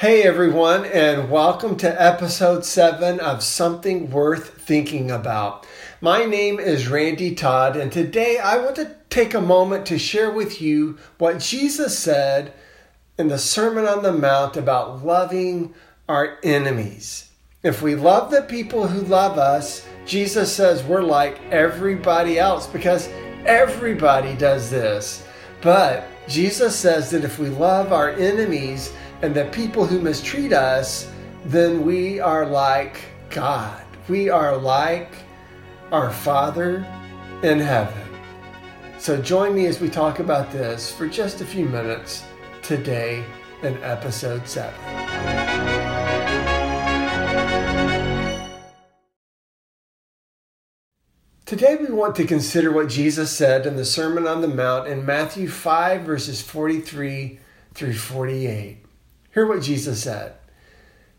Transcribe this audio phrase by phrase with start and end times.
[0.00, 5.66] Hey everyone, and welcome to episode 7 of Something Worth Thinking About.
[6.00, 10.30] My name is Randy Todd, and today I want to take a moment to share
[10.30, 12.54] with you what Jesus said
[13.18, 15.74] in the Sermon on the Mount about loving
[16.08, 17.30] our enemies.
[17.62, 23.10] If we love the people who love us, Jesus says we're like everybody else because
[23.44, 25.26] everybody does this.
[25.60, 31.10] But Jesus says that if we love our enemies and the people who mistreat us,
[31.44, 33.84] then we are like God.
[34.08, 35.14] We are like
[35.92, 36.86] our Father
[37.42, 38.02] in heaven.
[38.98, 42.24] So join me as we talk about this for just a few minutes
[42.62, 43.24] today
[43.62, 44.72] in episode 7.
[51.44, 55.04] Today, we want to consider what Jesus said in the Sermon on the Mount in
[55.04, 57.40] Matthew 5, verses 43
[57.74, 58.84] through 48.
[59.32, 60.34] Hear what Jesus said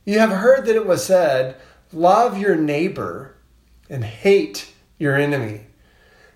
[0.06, 1.58] You have heard that it was said,
[1.94, 3.36] Love your neighbor
[3.90, 5.62] and hate your enemy.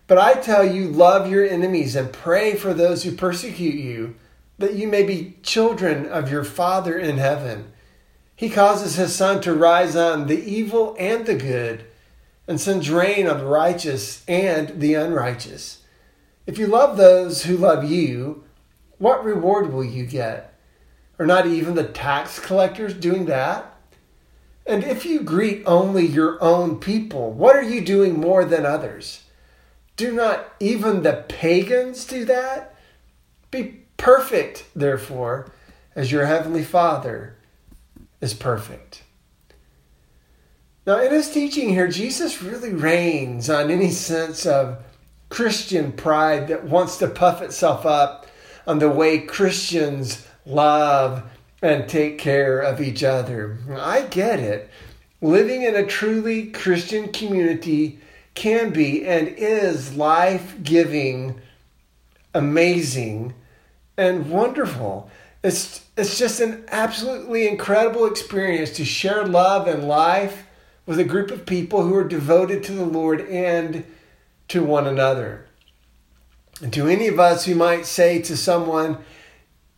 [0.07, 4.15] But I tell you, love your enemies and pray for those who persecute you,
[4.59, 7.71] that you may be children of your Father in heaven.
[8.35, 11.85] He causes his sun to rise on the evil and the good
[12.47, 15.81] and sends rain on the righteous and the unrighteous.
[16.45, 18.43] If you love those who love you,
[18.97, 20.53] what reward will you get?
[21.17, 23.73] Are not even the tax collectors doing that?
[24.65, 29.23] And if you greet only your own people, what are you doing more than others?
[29.95, 32.75] Do not even the pagans do that?
[33.51, 35.51] Be perfect, therefore,
[35.95, 37.37] as your heavenly Father
[38.19, 39.03] is perfect.
[40.85, 44.83] Now, in his teaching here, Jesus really rains on any sense of
[45.29, 48.27] Christian pride that wants to puff itself up
[48.67, 51.23] on the way Christians love
[51.61, 53.57] and take care of each other.
[53.71, 54.69] I get it.
[55.21, 57.99] Living in a truly Christian community
[58.35, 61.41] can be and is life giving,
[62.33, 63.33] amazing,
[63.97, 65.09] and wonderful.
[65.43, 70.45] It's, it's just an absolutely incredible experience to share love and life
[70.85, 73.85] with a group of people who are devoted to the Lord and
[74.49, 75.45] to one another.
[76.61, 78.99] And to any of us who might say to someone,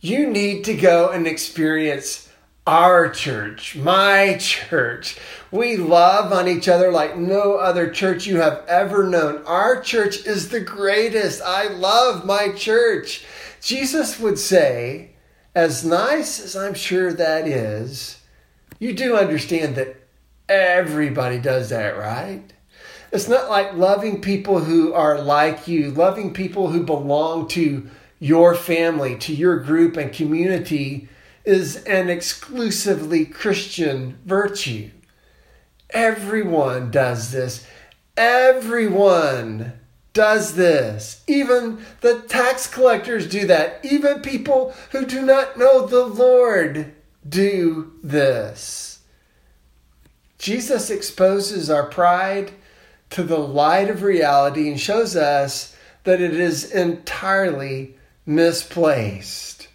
[0.00, 2.30] you need to go and experience
[2.66, 5.18] our church, my church.
[5.50, 9.42] We love on each other like no other church you have ever known.
[9.46, 11.40] Our church is the greatest.
[11.42, 13.24] I love my church.
[13.60, 15.12] Jesus would say,
[15.54, 18.20] as nice as I'm sure that is,
[18.78, 19.98] you do understand that
[20.48, 22.42] Everybody does that, right?
[23.12, 27.88] It's not like loving people who are like you, loving people who belong to
[28.18, 31.08] your family, to your group and community
[31.44, 34.90] is an exclusively Christian virtue.
[35.90, 37.66] Everyone does this.
[38.16, 39.72] Everyone
[40.12, 41.22] does this.
[41.26, 43.80] Even the tax collectors do that.
[43.84, 46.94] Even people who do not know the Lord
[47.26, 49.00] do this.
[50.38, 52.52] Jesus exposes our pride
[53.10, 57.96] to the light of reality and shows us that it is entirely
[58.28, 59.68] misplaced.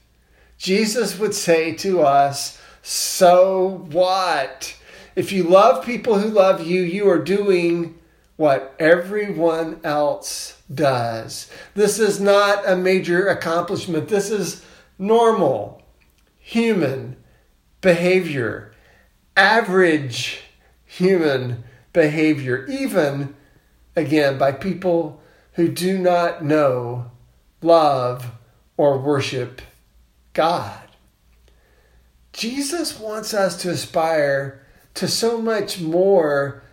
[0.57, 4.77] Jesus would say to us, So what?
[5.15, 7.99] If you love people who love you, you are doing
[8.35, 11.51] what everyone else does.
[11.73, 14.07] This is not a major accomplishment.
[14.07, 14.63] This is
[14.99, 15.81] normal
[16.39, 17.17] human
[17.81, 18.73] behavior,
[19.35, 20.41] average
[20.85, 23.35] human behavior, even
[23.95, 25.21] again by people
[25.53, 27.11] who do not know,
[27.61, 28.31] love,
[28.77, 29.61] or worship
[30.33, 30.79] God.
[32.31, 36.63] Jesus wants us to aspire to so much more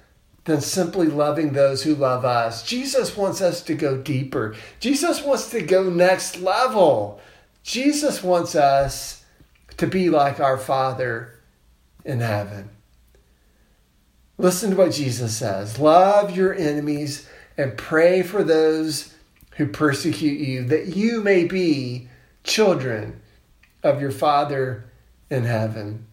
[0.44, 2.62] than simply loving those who love us.
[2.62, 4.56] Jesus wants us to go deeper.
[4.80, 7.20] Jesus wants to go next level.
[7.62, 9.24] Jesus wants us
[9.76, 11.38] to be like our Father
[12.04, 12.70] in heaven.
[14.38, 19.14] Listen to what Jesus says Love your enemies and pray for those
[19.56, 22.08] who persecute you, that you may be
[22.44, 23.20] children
[23.82, 24.91] of your Father
[25.28, 26.06] in heaven.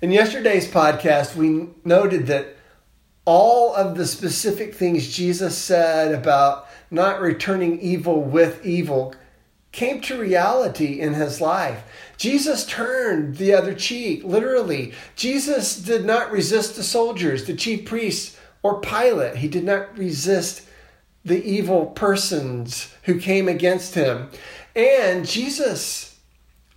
[0.00, 2.56] In yesterday's podcast, we noted that
[3.24, 9.14] all of the specific things Jesus said about not returning evil with evil
[9.72, 11.82] came to reality in his life.
[12.16, 14.92] Jesus turned the other cheek, literally.
[15.16, 19.36] Jesus did not resist the soldiers, the chief priests, or Pilate.
[19.36, 20.62] He did not resist
[21.24, 24.30] the evil persons who came against him.
[24.76, 26.14] And Jesus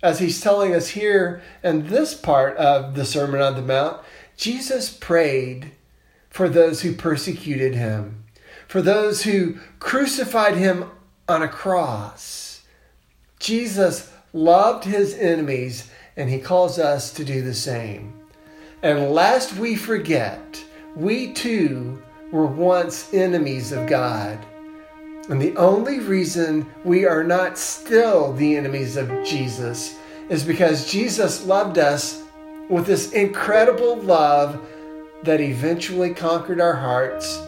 [0.00, 4.00] As he's telling us here in this part of the Sermon on the Mount,
[4.36, 5.72] Jesus prayed
[6.30, 8.24] for those who persecuted him,
[8.68, 10.84] for those who crucified him
[11.28, 12.62] on a cross.
[13.40, 18.14] Jesus loved his enemies, and he calls us to do the same.
[18.82, 20.62] And lest we forget,
[20.94, 24.38] we too were once enemies of God.
[25.28, 29.96] And the only reason we are not still the enemies of Jesus
[30.28, 32.22] is because Jesus loved us
[32.68, 34.60] with this incredible love
[35.22, 37.42] that eventually conquered our hearts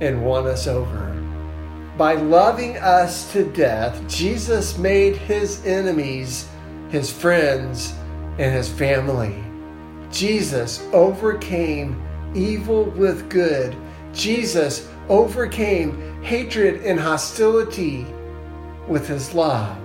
[0.00, 1.12] and won us over.
[1.96, 6.46] By loving us to death, Jesus made his enemies
[6.90, 7.94] his friends
[8.38, 9.42] and his family.
[10.10, 12.00] Jesus overcame
[12.34, 13.74] evil with good.
[14.16, 18.06] Jesus overcame hatred and hostility
[18.88, 19.78] with his love.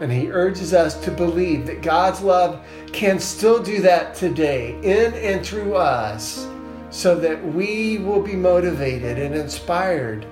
[0.00, 5.14] And he urges us to believe that God's love can still do that today in
[5.14, 6.48] and through us
[6.90, 10.26] so that we will be motivated and inspired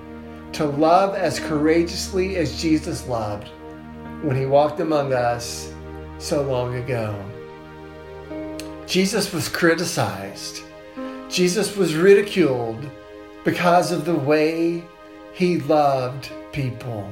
[0.53, 3.49] to love as courageously as Jesus loved
[4.21, 5.73] when he walked among us
[6.19, 7.13] so long ago.
[8.85, 10.63] Jesus was criticized.
[11.33, 12.87] Jesus was ridiculed
[13.43, 14.83] because of the way
[15.33, 17.11] he loved people.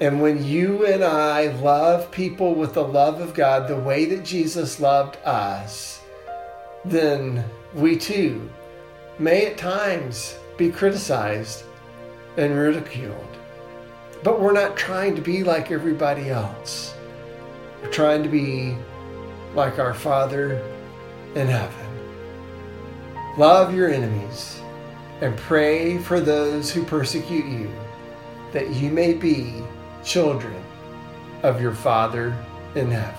[0.00, 4.24] And when you and I love people with the love of God the way that
[4.24, 6.00] Jesus loved us,
[6.84, 8.50] then we too
[9.20, 11.62] may at times be criticized
[12.36, 13.36] and ridiculed.
[14.24, 16.94] But we're not trying to be like everybody else.
[17.80, 18.76] We're trying to be
[19.54, 20.60] like our Father
[21.36, 21.89] in heaven.
[23.36, 24.60] Love your enemies
[25.20, 27.70] and pray for those who persecute you,
[28.52, 29.62] that you may be
[30.02, 30.62] children
[31.42, 32.36] of your Father
[32.74, 33.14] in heaven.